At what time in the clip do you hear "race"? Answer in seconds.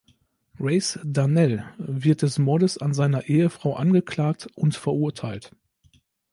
0.59-0.99